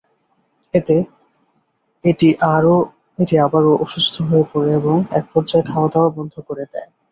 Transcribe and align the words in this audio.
এতে 0.73 0.95
এটি 2.03 2.27
আবারও 3.39 3.73
অসুস্থ 3.83 4.15
হয়ে 4.29 4.45
পড়ে 4.51 4.71
এবং 4.79 4.97
একপর্যায়ে 5.19 5.67
খাওয়াদাওয়া 5.69 6.09
বন্ধ 6.17 6.33
করে 6.47 6.63
দেয়। 6.71 6.89